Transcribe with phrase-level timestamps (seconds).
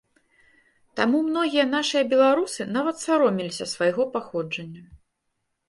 [0.99, 4.83] Таму многія нашыя беларусы нават саромеліся свайго паходжання.